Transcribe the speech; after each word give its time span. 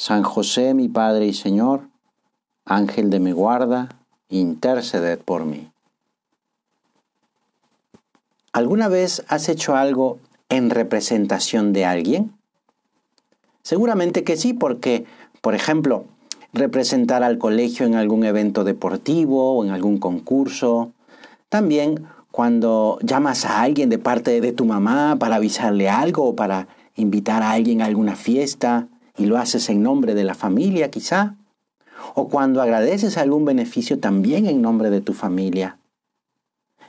San 0.00 0.22
José, 0.22 0.72
mi 0.72 0.88
Padre 0.88 1.26
y 1.26 1.34
Señor, 1.34 1.82
Ángel 2.64 3.10
de 3.10 3.20
mi 3.20 3.32
guarda, 3.32 3.90
interceded 4.30 5.18
por 5.18 5.44
mí. 5.44 5.70
¿Alguna 8.54 8.88
vez 8.88 9.22
has 9.28 9.50
hecho 9.50 9.76
algo 9.76 10.18
en 10.48 10.70
representación 10.70 11.74
de 11.74 11.84
alguien? 11.84 12.32
Seguramente 13.62 14.24
que 14.24 14.38
sí, 14.38 14.54
porque, 14.54 15.04
por 15.42 15.54
ejemplo, 15.54 16.06
representar 16.54 17.22
al 17.22 17.36
colegio 17.36 17.84
en 17.84 17.94
algún 17.94 18.24
evento 18.24 18.64
deportivo 18.64 19.58
o 19.58 19.64
en 19.66 19.70
algún 19.70 19.98
concurso. 19.98 20.92
También 21.50 22.06
cuando 22.30 22.98
llamas 23.02 23.44
a 23.44 23.60
alguien 23.60 23.90
de 23.90 23.98
parte 23.98 24.40
de 24.40 24.52
tu 24.52 24.64
mamá 24.64 25.16
para 25.18 25.36
avisarle 25.36 25.90
algo 25.90 26.24
o 26.24 26.34
para 26.34 26.68
invitar 26.96 27.42
a 27.42 27.50
alguien 27.50 27.82
a 27.82 27.84
alguna 27.84 28.16
fiesta 28.16 28.88
y 29.16 29.26
lo 29.26 29.38
haces 29.38 29.68
en 29.68 29.82
nombre 29.82 30.14
de 30.14 30.24
la 30.24 30.34
familia 30.34 30.90
quizá, 30.90 31.36
o 32.14 32.28
cuando 32.28 32.62
agradeces 32.62 33.16
algún 33.18 33.44
beneficio 33.44 33.98
también 33.98 34.46
en 34.46 34.62
nombre 34.62 34.90
de 34.90 35.00
tu 35.00 35.12
familia. 35.12 35.78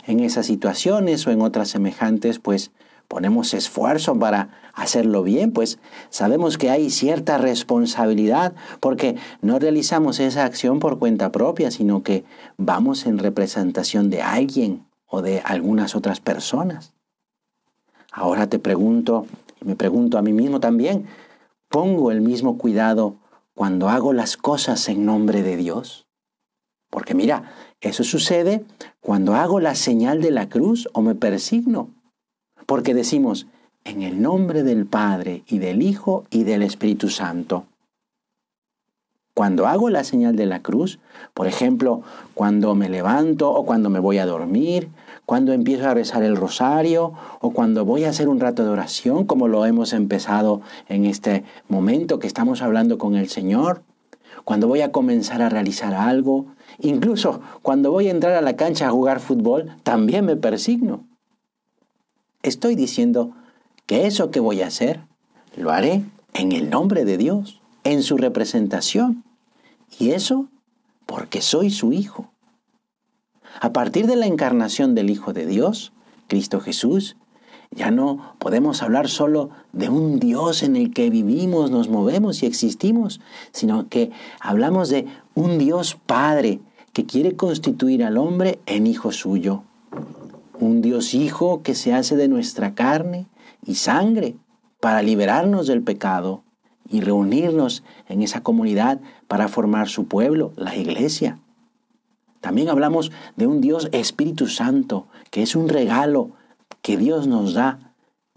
En 0.08 0.20
esas 0.20 0.46
situaciones 0.48 1.28
o 1.28 1.32
en 1.32 1.42
otras 1.42 1.70
semejantes, 1.70 2.40
pues 2.40 2.72
ponemos 3.08 3.54
esfuerzo 3.54 4.18
para 4.18 4.50
hacerlo 4.74 5.22
bien, 5.22 5.52
pues 5.52 5.80
sabemos 6.10 6.58
que 6.58 6.70
hay 6.70 6.90
cierta 6.90 7.38
responsabilidad 7.38 8.54
porque 8.80 9.18
no 9.42 9.60
realizamos 9.60 10.20
esa 10.22 10.46
acción 10.46 10.80
por 10.80 10.98
cuenta 10.98 11.32
propia, 11.32 11.72
sino 11.72 12.04
que 12.04 12.24
vamos 12.58 13.06
en 13.06 13.20
representación 13.20 14.10
de 14.10 14.22
alguien 14.22 14.86
o 15.08 15.22
de 15.22 15.42
algunas 15.42 15.94
otras 15.94 16.22
personas. 16.22 16.94
Ahora 18.14 18.48
te 18.48 18.60
pregunto, 18.60 19.26
y 19.62 19.66
me 19.66 19.76
pregunto 19.76 20.18
a 20.18 20.22
mí 20.22 20.32
mismo 20.32 20.62
también, 20.62 21.06
pongo 21.72 22.12
el 22.12 22.22
mismo 22.22 22.58
cuidado 22.60 23.16
cuando 23.56 23.90
hago 23.90 24.14
las 24.14 24.38
cosas 24.38 24.88
en 24.90 25.06
nombre 25.06 25.42
de 25.42 25.58
Dios? 25.58 26.06
Porque 26.92 27.16
mira, 27.16 27.54
eso 27.80 28.04
sucede 28.04 28.66
cuando 29.00 29.34
hago 29.34 29.60
la 29.60 29.74
señal 29.74 30.22
de 30.22 30.32
la 30.32 30.50
cruz 30.50 30.90
o 30.94 31.02
me 31.02 31.16
persigno. 31.16 31.90
Porque 32.68 32.94
decimos, 32.94 33.48
en 33.86 34.04
el 34.04 34.22
nombre 34.22 34.64
del 34.64 34.86
Padre 34.86 35.44
y 35.48 35.60
del 35.60 35.82
Hijo 35.82 36.26
y 36.30 36.44
del 36.44 36.62
Espíritu 36.62 37.10
Santo. 37.10 37.66
Cuando 39.34 39.66
hago 39.66 39.90
la 39.90 40.04
señal 40.04 40.36
de 40.36 40.46
la 40.46 40.62
cruz, 40.62 41.00
por 41.34 41.48
ejemplo, 41.48 42.02
cuando 42.34 42.76
me 42.76 42.90
levanto 42.90 43.50
o 43.50 43.66
cuando 43.66 43.90
me 43.90 44.00
voy 44.00 44.18
a 44.18 44.26
dormir, 44.26 44.90
cuando 45.26 45.54
empiezo 45.54 45.88
a 45.88 45.94
rezar 45.94 46.24
el 46.24 46.36
rosario 46.36 47.14
o 47.40 47.52
cuando 47.52 47.86
voy 47.86 48.04
a 48.04 48.10
hacer 48.10 48.28
un 48.28 48.40
rato 48.40 48.64
de 48.64 48.70
oración, 48.70 49.26
como 49.26 49.48
lo 49.48 49.66
hemos 49.66 49.94
empezado 49.94 50.62
en 50.90 51.06
este 51.06 51.44
momento 51.68 52.20
que 52.20 52.28
estamos 52.28 52.62
hablando 52.62 52.98
con 52.98 53.16
el 53.16 53.30
Señor, 53.30 53.84
cuando 54.44 54.68
voy 54.68 54.82
a 54.82 54.92
comenzar 54.92 55.42
a 55.42 55.50
realizar 55.50 55.94
algo, 55.94 56.48
incluso 56.80 57.42
cuando 57.62 57.92
voy 57.92 58.08
a 58.08 58.12
entrar 58.12 58.34
a 58.34 58.42
la 58.42 58.56
cancha 58.56 58.88
a 58.88 58.92
jugar 58.92 59.20
fútbol, 59.20 59.76
también 59.84 60.26
me 60.26 60.36
persigno. 60.36 61.06
Estoy 62.44 62.76
diciendo 62.76 63.32
que 63.86 64.08
eso 64.08 64.32
que 64.32 64.40
voy 64.40 64.62
a 64.62 64.68
hacer, 64.68 65.02
lo 65.56 65.72
haré 65.72 66.04
en 66.34 66.52
el 66.52 66.70
nombre 66.70 67.06
de 67.06 67.18
Dios, 67.18 67.62
en 67.84 68.04
su 68.04 68.18
representación. 68.18 69.24
Y 70.00 70.12
eso 70.12 70.48
porque 71.06 71.42
soy 71.42 71.70
su 71.70 71.94
hijo. 71.94 72.31
A 73.60 73.74
partir 73.74 74.08
de 74.08 74.16
la 74.16 74.28
encarnación 74.28 74.96
del 74.96 75.10
Hijo 75.10 75.34
de 75.34 75.46
Dios, 75.46 75.92
Cristo 76.28 76.60
Jesús, 76.60 77.18
ya 77.72 77.90
no 77.90 78.36
podemos 78.38 78.84
hablar 78.84 79.08
solo 79.08 79.50
de 79.72 79.90
un 79.90 80.20
Dios 80.20 80.62
en 80.62 80.76
el 80.76 80.94
que 80.94 81.10
vivimos, 81.10 81.72
nos 81.72 81.88
movemos 81.88 82.44
y 82.44 82.46
existimos, 82.46 83.22
sino 83.52 83.88
que 83.88 84.12
hablamos 84.40 84.90
de 84.90 85.08
un 85.36 85.58
Dios 85.58 85.98
Padre 86.06 86.60
que 86.92 87.06
quiere 87.06 87.36
constituir 87.36 88.04
al 88.04 88.18
hombre 88.18 88.60
en 88.66 88.88
hijo 88.88 89.12
suyo. 89.12 89.64
Un 90.60 90.82
Dios 90.82 91.14
Hijo 91.14 91.64
que 91.64 91.74
se 91.74 91.94
hace 91.94 92.16
de 92.16 92.28
nuestra 92.28 92.76
carne 92.76 93.28
y 93.66 93.76
sangre 93.76 94.36
para 94.80 95.02
liberarnos 95.02 95.68
del 95.68 95.82
pecado 95.82 96.44
y 96.90 97.00
reunirnos 97.00 97.84
en 98.10 98.22
esa 98.22 98.44
comunidad 98.44 99.00
para 99.28 99.48
formar 99.48 99.88
su 99.88 100.08
pueblo, 100.08 100.52
la 100.58 100.76
iglesia. 100.76 101.40
También 102.42 102.70
hablamos 102.70 103.12
de 103.36 103.48
un 103.48 103.62
Dios 103.62 103.88
Espíritu 103.92 104.48
Santo, 104.48 105.08
que 105.30 105.44
es 105.44 105.56
un 105.56 105.70
regalo 105.70 106.32
que 106.82 106.98
Dios 106.98 107.28
nos 107.28 107.54
da, 107.54 107.94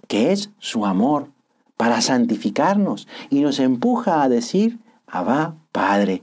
que 0.07 0.31
es 0.31 0.51
su 0.59 0.87
amor 0.87 1.31
para 1.77 2.01
santificarnos 2.01 3.09
y 3.31 3.41
nos 3.41 3.59
empuja 3.59 4.23
a 4.23 4.29
decir, 4.29 4.79
Abba, 5.07 5.57
Padre. 5.73 6.23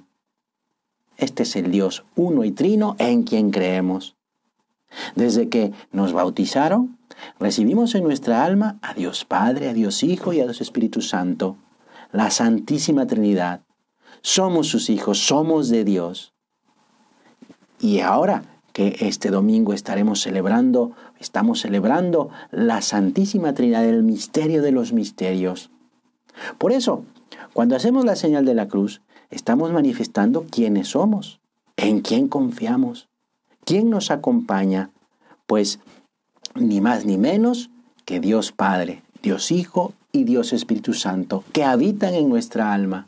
Este 1.18 1.44
es 1.44 1.56
el 1.56 1.72
Dios 1.72 2.06
uno 2.16 2.44
y 2.44 2.52
trino 2.52 2.96
en 3.00 3.24
quien 3.24 3.52
creemos. 3.52 4.16
Desde 5.16 5.50
que 5.50 5.72
nos 5.92 6.14
bautizaron, 6.14 6.98
recibimos 7.40 7.96
en 7.96 8.04
nuestra 8.04 8.44
alma 8.44 8.80
a 8.82 8.94
Dios 8.94 9.26
Padre, 9.26 9.70
a 9.70 9.74
Dios 9.74 10.04
Hijo 10.04 10.34
y 10.34 10.40
a 10.40 10.44
Dios 10.44 10.62
Espíritu 10.62 11.02
Santo, 11.02 11.58
la 12.12 12.30
Santísima 12.30 13.08
Trinidad. 13.08 13.62
Somos 14.22 14.68
sus 14.68 14.90
hijos, 14.90 15.20
somos 15.20 15.70
de 15.70 15.84
Dios. 15.84 16.34
Y 17.82 18.02
ahora 18.02 18.44
que 18.74 18.96
este 19.02 19.32
domingo 19.32 19.74
estaremos 19.74 20.22
celebrando, 20.22 20.92
estamos 21.20 21.62
celebrando 21.62 22.30
la 22.52 22.82
Santísima 22.82 23.54
Trinidad, 23.54 23.84
el 23.86 24.04
misterio 24.04 24.62
de 24.62 24.72
los 24.72 24.94
misterios. 24.94 25.72
Por 26.60 26.72
eso, 26.72 27.04
cuando 27.54 27.76
hacemos 27.76 28.06
la 28.06 28.16
señal 28.16 28.46
de 28.46 28.54
la 28.54 28.68
cruz, 28.68 29.02
estamos 29.32 29.72
manifestando 29.72 30.46
quiénes 30.50 30.90
somos, 30.90 31.42
en 31.76 32.02
quién 32.02 32.28
confiamos, 32.28 33.10
quién 33.66 33.90
nos 33.90 34.12
acompaña, 34.12 34.92
pues 35.48 35.80
ni 36.54 36.82
más 36.82 37.06
ni 37.06 37.18
menos 37.18 37.72
que 38.06 38.20
Dios 38.20 38.52
Padre, 38.52 39.02
Dios 39.24 39.52
Hijo 39.52 39.94
y 40.12 40.24
Dios 40.24 40.54
Espíritu 40.54 40.94
Santo, 40.94 41.44
que 41.52 41.64
habitan 41.64 42.14
en 42.14 42.30
nuestra 42.30 42.74
alma. 42.74 43.08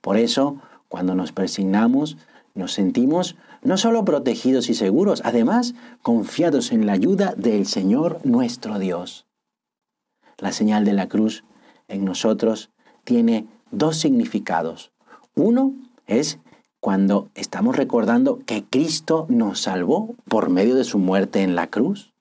Por 0.00 0.16
eso, 0.16 0.56
cuando 0.88 1.14
nos 1.14 1.32
persignamos, 1.32 2.16
nos 2.54 2.72
sentimos 2.72 3.36
no 3.62 3.76
solo 3.76 4.04
protegidos 4.04 4.68
y 4.70 4.74
seguros, 4.74 5.22
además 5.24 5.74
confiados 6.02 6.72
en 6.72 6.86
la 6.86 6.92
ayuda 6.92 7.34
del 7.36 7.66
Señor 7.66 8.20
nuestro 8.24 8.78
Dios. 8.78 9.26
La 10.38 10.52
señal 10.52 10.84
de 10.84 10.94
la 10.94 11.08
cruz 11.08 11.44
en 11.88 12.04
nosotros 12.04 12.70
tiene 13.04 13.46
dos 13.70 13.96
significados. 13.96 14.92
Uno 15.34 15.74
es 16.06 16.38
cuando 16.80 17.28
estamos 17.34 17.76
recordando 17.76 18.38
que 18.46 18.64
Cristo 18.64 19.26
nos 19.28 19.60
salvó 19.60 20.14
por 20.28 20.48
medio 20.48 20.74
de 20.74 20.84
su 20.84 20.98
muerte 20.98 21.42
en 21.42 21.54
la 21.54 21.68
cruz. 21.68 22.12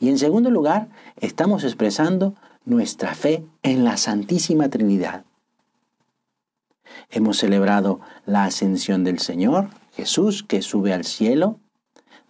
Y 0.00 0.08
en 0.08 0.18
segundo 0.18 0.50
lugar, 0.50 0.88
estamos 1.20 1.64
expresando 1.64 2.34
nuestra 2.64 3.14
fe 3.14 3.44
en 3.62 3.84
la 3.84 3.96
Santísima 3.96 4.68
Trinidad. 4.68 5.24
Hemos 7.08 7.38
celebrado 7.38 8.00
la 8.26 8.44
ascensión 8.44 9.04
del 9.04 9.20
Señor, 9.20 9.68
Jesús 10.00 10.42
que 10.42 10.62
sube 10.62 10.94
al 10.94 11.04
cielo. 11.04 11.58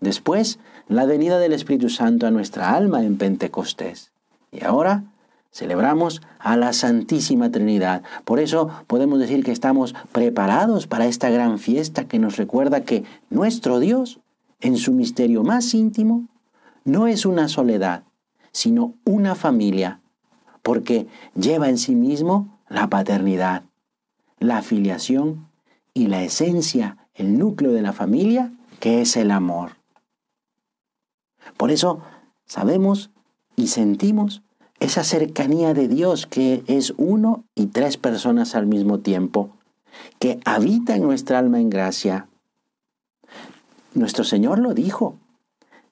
Después, 0.01 0.59
la 0.89 1.07
venida 1.07 1.39
del 1.39 1.53
Espíritu 1.53 1.89
Santo 1.89 2.27
a 2.27 2.33
nuestra 2.33 2.75
alma 2.75 3.05
en 3.05 3.17
Pentecostés. 3.17 4.11
Y 4.51 4.65
ahora 4.65 5.05
celebramos 5.53 6.21
a 6.41 6.57
la 6.57 6.73
Santísima 6.73 7.53
Trinidad. 7.53 8.03
Por 8.25 8.41
eso 8.41 8.71
podemos 8.89 9.21
decir 9.21 9.45
que 9.45 9.53
estamos 9.53 9.95
preparados 10.11 10.89
para 10.89 11.07
esta 11.07 11.31
gran 11.31 11.61
fiesta 11.61 12.09
que 12.09 12.19
nos 12.19 12.39
recuerda 12.39 12.83
que 12.83 13.05
nuestro 13.31 13.79
Dios, 13.79 14.19
en 14.61 14.77
su 14.77 14.93
misterio 14.93 15.45
más 15.45 15.73
íntimo, 15.73 16.27
no 16.85 17.07
es 17.07 17.25
una 17.25 17.47
soledad, 17.47 18.03
sino 18.51 18.95
una 19.05 19.37
familia, 19.37 20.01
porque 20.63 21.07
lleva 21.37 21.69
en 21.69 21.79
sí 21.79 21.95
mismo 21.95 22.59
la 22.69 22.89
paternidad, 22.89 23.63
la 24.41 24.59
afiliación 24.59 25.47
y 25.95 26.09
la 26.09 26.25
esencia 26.25 26.97
el 27.21 27.39
núcleo 27.39 27.73
de 27.73 27.83
la 27.83 27.93
familia, 27.93 28.53
que 28.81 29.03
es 29.03 29.17
el 29.17 29.31
amor. 29.31 29.73
Por 31.57 31.71
eso 31.71 32.01
sabemos 32.47 33.11
y 33.57 33.69
sentimos 33.69 34.43
esa 34.81 35.05
cercanía 35.05 35.75
de 35.75 35.89
Dios 35.89 36.27
que 36.27 36.65
es 36.67 36.95
uno 36.97 37.45
y 37.55 37.67
tres 37.67 37.99
personas 37.99 38.55
al 38.55 38.67
mismo 38.67 39.01
tiempo, 39.01 39.51
que 40.19 40.41
habita 40.47 40.97
en 40.97 41.03
nuestra 41.03 41.39
alma 41.39 41.61
en 41.61 41.69
gracia. 41.69 42.27
Nuestro 43.93 44.25
Señor 44.25 44.59
lo 44.59 44.73
dijo, 44.73 45.19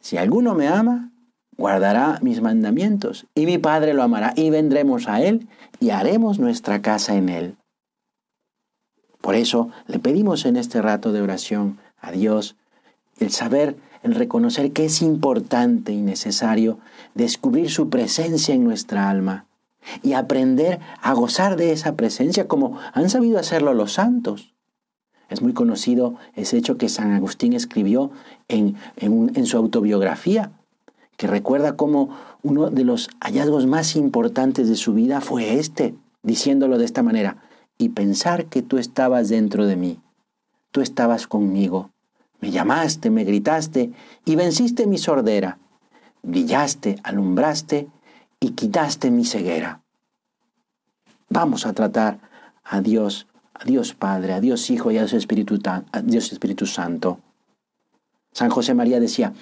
si 0.00 0.16
alguno 0.16 0.54
me 0.54 0.68
ama, 0.68 1.10
guardará 1.58 2.18
mis 2.22 2.40
mandamientos, 2.40 3.26
y 3.34 3.44
mi 3.44 3.58
Padre 3.58 3.92
lo 3.92 4.02
amará, 4.02 4.32
y 4.36 4.48
vendremos 4.48 5.08
a 5.08 5.20
Él 5.20 5.48
y 5.80 5.90
haremos 5.90 6.38
nuestra 6.38 6.80
casa 6.80 7.16
en 7.16 7.28
Él. 7.28 7.56
Por 9.28 9.36
eso 9.36 9.68
le 9.86 9.98
pedimos 9.98 10.46
en 10.46 10.56
este 10.56 10.80
rato 10.80 11.12
de 11.12 11.20
oración 11.20 11.76
a 12.00 12.12
Dios 12.12 12.56
el 13.20 13.30
saber, 13.30 13.76
el 14.02 14.14
reconocer 14.14 14.72
que 14.72 14.86
es 14.86 15.02
importante 15.02 15.92
y 15.92 16.00
necesario 16.00 16.78
descubrir 17.14 17.70
su 17.70 17.90
presencia 17.90 18.54
en 18.54 18.64
nuestra 18.64 19.10
alma 19.10 19.44
y 20.02 20.14
aprender 20.14 20.80
a 21.02 21.12
gozar 21.12 21.56
de 21.56 21.72
esa 21.72 21.94
presencia 21.94 22.48
como 22.48 22.78
han 22.94 23.10
sabido 23.10 23.38
hacerlo 23.38 23.74
los 23.74 23.92
santos. 23.92 24.54
Es 25.28 25.42
muy 25.42 25.52
conocido 25.52 26.14
ese 26.34 26.56
hecho 26.56 26.78
que 26.78 26.88
San 26.88 27.12
Agustín 27.12 27.52
escribió 27.52 28.10
en, 28.48 28.76
en 28.96 29.44
su 29.44 29.58
autobiografía, 29.58 30.52
que 31.18 31.26
recuerda 31.26 31.76
cómo 31.76 32.16
uno 32.42 32.70
de 32.70 32.84
los 32.84 33.10
hallazgos 33.20 33.66
más 33.66 33.94
importantes 33.94 34.70
de 34.70 34.76
su 34.76 34.94
vida 34.94 35.20
fue 35.20 35.58
este, 35.58 35.94
diciéndolo 36.22 36.78
de 36.78 36.86
esta 36.86 37.02
manera, 37.02 37.42
y 37.78 37.90
pensar 37.90 38.46
que 38.46 38.62
tú 38.62 38.76
estabas 38.76 39.28
dentro 39.28 39.66
de 39.66 39.76
mí, 39.76 40.00
tú 40.72 40.80
estabas 40.80 41.26
conmigo, 41.26 41.92
me 42.40 42.50
llamaste, 42.50 43.10
me 43.10 43.24
gritaste 43.24 43.92
y 44.24 44.36
venciste 44.36 44.86
mi 44.86 44.98
sordera, 44.98 45.58
brillaste, 46.22 46.98
alumbraste 47.02 47.88
y 48.40 48.50
quitaste 48.50 49.10
mi 49.10 49.24
ceguera. 49.24 49.82
Vamos 51.30 51.66
a 51.66 51.72
tratar 51.72 52.20
a 52.64 52.80
Dios, 52.80 53.26
a 53.54 53.64
Dios 53.64 53.94
Padre, 53.94 54.32
a 54.32 54.40
Dios 54.40 54.70
Hijo 54.70 54.90
y 54.90 54.98
a 54.98 55.00
Dios 55.00 55.12
Espíritu, 55.14 55.58
Espíritu 56.04 56.66
Santo. 56.66 57.20
San 58.32 58.50
José 58.50 58.74
María 58.74 59.00
decía, 59.00 59.32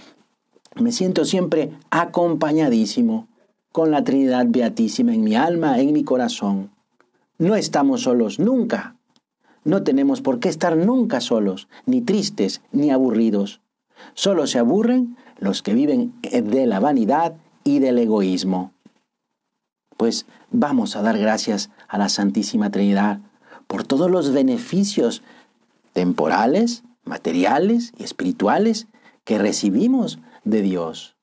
me 0.75 0.93
siento 0.93 1.25
siempre 1.25 1.73
acompañadísimo 1.91 3.29
con 3.73 3.91
la 3.91 4.05
Trinidad 4.05 4.47
Beatísima 4.49 5.15
en 5.15 5.23
mi 5.23 5.35
alma, 5.35 5.79
en 5.79 5.93
mi 5.93 6.03
corazón. 6.03 6.71
No 7.39 7.55
estamos 7.55 8.03
solos 8.03 8.39
nunca. 8.39 8.97
No 9.65 9.83
tenemos 9.83 10.21
por 10.21 10.41
qué 10.41 10.49
estar 10.49 10.77
nunca 10.77 11.21
solos, 11.21 11.69
ni 11.85 12.01
tristes, 12.01 12.63
ni 12.73 12.91
aburridos. 12.91 13.61
Solo 14.15 14.47
se 14.47 14.59
aburren 14.59 15.17
los 15.39 15.63
que 15.63 15.75
viven 15.75 16.15
de 16.23 16.67
la 16.67 16.81
vanidad 16.81 17.37
y 17.65 17.81
del 17.81 17.99
egoísmo. 17.99 18.73
Pues 19.97 20.27
vamos 20.51 20.97
a 20.97 21.03
dar 21.03 21.19
gracias 21.19 21.71
a 21.89 21.99
la 21.99 22.09
Santísima 22.09 22.71
Trinidad 22.71 23.21
por 23.67 23.85
todos 23.85 24.11
los 24.11 24.33
beneficios 24.33 25.23
temporales, 25.93 26.85
materiales 27.05 27.93
y 27.99 28.05
espirituales 28.05 28.87
que 29.25 29.39
recibimos 29.39 30.21
de 30.45 30.63
Dios. 30.63 31.17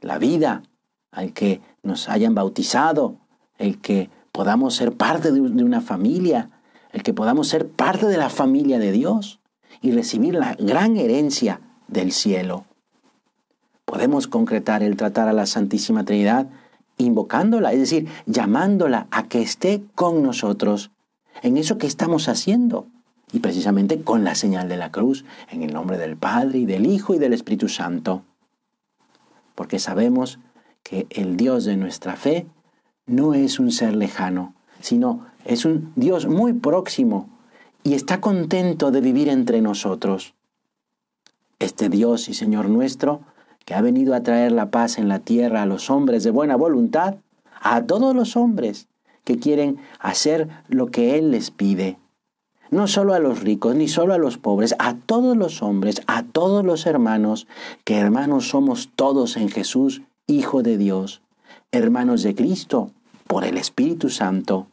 La 0.00 0.18
vida, 0.18 0.62
al 1.10 1.32
que 1.32 1.60
nos 1.82 2.08
hayan 2.08 2.34
bautizado, 2.34 3.16
el 3.58 3.80
que 3.80 4.10
podamos 4.36 4.74
ser 4.74 4.92
parte 4.92 5.32
de 5.32 5.40
una 5.40 5.80
familia, 5.80 6.50
el 6.92 7.02
que 7.02 7.14
podamos 7.14 7.48
ser 7.48 7.66
parte 7.66 8.04
de 8.04 8.18
la 8.18 8.28
familia 8.28 8.78
de 8.78 8.92
Dios 8.92 9.40
y 9.80 9.92
recibir 9.92 10.34
la 10.34 10.54
gran 10.56 10.98
herencia 10.98 11.62
del 11.88 12.12
cielo. 12.12 12.66
Podemos 13.86 14.26
concretar 14.26 14.82
el 14.82 14.98
tratar 14.98 15.28
a 15.28 15.32
la 15.32 15.46
Santísima 15.46 16.04
Trinidad 16.04 16.48
invocándola, 16.98 17.72
es 17.72 17.80
decir, 17.80 18.08
llamándola 18.26 19.06
a 19.10 19.22
que 19.24 19.40
esté 19.40 19.82
con 19.94 20.22
nosotros 20.22 20.90
en 21.42 21.56
eso 21.56 21.78
que 21.78 21.86
estamos 21.86 22.28
haciendo. 22.28 22.88
Y 23.32 23.38
precisamente 23.38 24.02
con 24.02 24.22
la 24.22 24.34
señal 24.34 24.68
de 24.68 24.76
la 24.76 24.92
cruz, 24.92 25.24
en 25.50 25.62
el 25.62 25.72
nombre 25.72 25.96
del 25.96 26.18
Padre 26.18 26.58
y 26.58 26.66
del 26.66 26.84
Hijo 26.84 27.14
y 27.14 27.18
del 27.18 27.32
Espíritu 27.32 27.70
Santo 27.70 28.22
porque 29.56 29.80
sabemos 29.80 30.38
que 30.84 31.08
el 31.10 31.36
Dios 31.36 31.64
de 31.64 31.76
nuestra 31.76 32.14
fe 32.14 32.46
no 33.06 33.34
es 33.34 33.58
un 33.60 33.70
ser 33.70 33.94
lejano, 33.94 34.54
sino 34.80 35.26
es 35.44 35.64
un 35.64 35.92
Dios 35.94 36.26
muy 36.26 36.52
próximo 36.52 37.28
y 37.84 37.94
está 37.94 38.20
contento 38.20 38.90
de 38.90 39.00
vivir 39.00 39.28
entre 39.28 39.60
nosotros. 39.60 40.34
Este 41.58 41.88
Dios 41.88 42.28
y 42.28 42.34
Señor 42.34 42.68
nuestro, 42.68 43.20
que 43.64 43.74
ha 43.74 43.80
venido 43.80 44.14
a 44.14 44.22
traer 44.22 44.52
la 44.52 44.70
paz 44.70 44.98
en 44.98 45.08
la 45.08 45.20
tierra 45.20 45.62
a 45.62 45.66
los 45.66 45.88
hombres 45.88 46.24
de 46.24 46.30
buena 46.30 46.56
voluntad, 46.56 47.16
a 47.60 47.82
todos 47.82 48.14
los 48.14 48.36
hombres 48.36 48.88
que 49.24 49.38
quieren 49.38 49.78
hacer 49.98 50.48
lo 50.68 50.88
que 50.88 51.16
Él 51.18 51.30
les 51.30 51.50
pide, 51.50 51.98
no 52.70 52.86
solo 52.88 53.14
a 53.14 53.18
los 53.18 53.40
ricos, 53.40 53.74
ni 53.74 53.88
solo 53.88 54.14
a 54.14 54.18
los 54.18 54.38
pobres, 54.38 54.74
a 54.78 54.94
todos 54.94 55.36
los 55.36 55.62
hombres, 55.62 56.02
a 56.06 56.24
todos 56.24 56.64
los 56.64 56.86
hermanos, 56.86 57.46
que 57.84 57.96
hermanos 57.96 58.48
somos 58.48 58.90
todos 58.94 59.36
en 59.36 59.48
Jesús, 59.48 60.02
Hijo 60.28 60.62
de 60.64 60.76
Dios, 60.76 61.22
hermanos 61.76 62.22
de 62.22 62.34
Cristo, 62.34 62.90
por 63.26 63.44
el 63.44 63.58
Espíritu 63.58 64.08
Santo. 64.10 64.68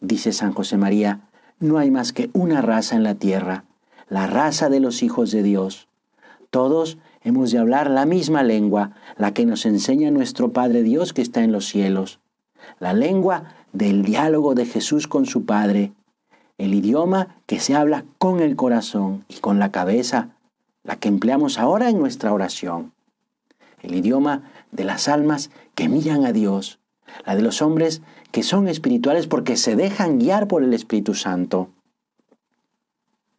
Dice 0.00 0.32
San 0.32 0.52
José 0.52 0.76
María, 0.76 1.20
no 1.58 1.78
hay 1.78 1.90
más 1.90 2.12
que 2.12 2.30
una 2.32 2.62
raza 2.62 2.96
en 2.96 3.02
la 3.02 3.14
tierra, 3.14 3.64
la 4.08 4.26
raza 4.26 4.68
de 4.68 4.80
los 4.80 5.02
hijos 5.02 5.30
de 5.30 5.42
Dios. 5.42 5.88
Todos 6.50 6.98
hemos 7.22 7.50
de 7.50 7.58
hablar 7.58 7.90
la 7.90 8.06
misma 8.06 8.42
lengua, 8.42 8.92
la 9.16 9.32
que 9.32 9.46
nos 9.46 9.66
enseña 9.66 10.10
nuestro 10.10 10.52
Padre 10.52 10.82
Dios 10.82 11.12
que 11.12 11.22
está 11.22 11.42
en 11.42 11.52
los 11.52 11.66
cielos, 11.66 12.20
la 12.78 12.92
lengua 12.92 13.54
del 13.72 14.04
diálogo 14.04 14.54
de 14.54 14.66
Jesús 14.66 15.06
con 15.08 15.26
su 15.26 15.44
Padre, 15.44 15.92
el 16.58 16.74
idioma 16.74 17.36
que 17.46 17.60
se 17.60 17.74
habla 17.74 18.04
con 18.18 18.40
el 18.40 18.56
corazón 18.56 19.24
y 19.28 19.36
con 19.36 19.58
la 19.58 19.72
cabeza, 19.72 20.30
la 20.84 20.96
que 20.96 21.08
empleamos 21.08 21.58
ahora 21.58 21.90
en 21.90 21.98
nuestra 21.98 22.32
oración. 22.32 22.92
El 23.82 23.94
idioma 23.94 24.42
de 24.76 24.84
las 24.84 25.08
almas 25.08 25.50
que 25.74 25.88
miran 25.88 26.24
a 26.24 26.32
Dios, 26.32 26.78
la 27.26 27.34
de 27.34 27.42
los 27.42 27.62
hombres 27.62 28.02
que 28.30 28.42
son 28.42 28.68
espirituales 28.68 29.26
porque 29.26 29.56
se 29.56 29.74
dejan 29.74 30.18
guiar 30.18 30.46
por 30.46 30.62
el 30.62 30.74
Espíritu 30.74 31.14
Santo. 31.14 31.70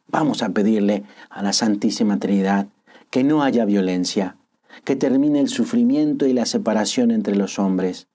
Vamos 0.08 0.42
a 0.42 0.50
pedirle 0.50 1.04
a 1.30 1.42
la 1.42 1.52
Santísima 1.52 2.18
Trinidad 2.18 2.66
que 3.10 3.24
no 3.24 3.42
haya 3.42 3.64
violencia, 3.64 4.36
que 4.84 4.96
termine 4.96 5.40
el 5.40 5.48
sufrimiento 5.48 6.26
y 6.26 6.32
la 6.32 6.46
separación 6.46 7.10
entre 7.10 7.36
los 7.36 7.58
hombres, 7.58 8.08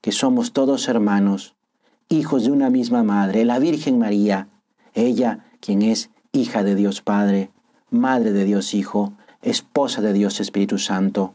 que 0.00 0.12
somos 0.12 0.52
todos 0.52 0.88
hermanos, 0.88 1.54
hijos 2.08 2.44
de 2.44 2.50
una 2.50 2.70
misma 2.70 3.02
madre, 3.02 3.44
la 3.44 3.58
Virgen 3.58 3.98
María, 3.98 4.48
ella 4.94 5.44
quien 5.60 5.82
es 5.82 6.10
hija 6.32 6.62
de 6.64 6.74
Dios 6.74 7.02
Padre, 7.02 7.50
madre 7.90 8.32
de 8.32 8.44
Dios 8.44 8.74
Hijo, 8.74 9.12
esposa 9.42 10.00
de 10.00 10.12
Dios 10.12 10.40
Espíritu 10.40 10.78
Santo, 10.78 11.34